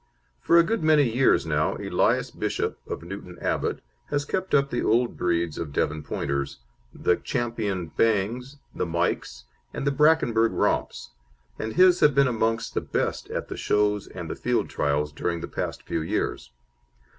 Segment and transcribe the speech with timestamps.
[0.39, 4.81] For a good many years now Elias Bishop, of Newton Abbot, has kept up the
[4.83, 6.57] old breeds of Devon Pointers,
[6.91, 7.35] the Ch.
[7.95, 9.43] Bangs, the Mikes,
[9.75, 11.11] and the Brackenburg Romps,
[11.59, 15.39] and his have been amongst the best at the shows and the field trials during
[15.41, 16.49] the past few years.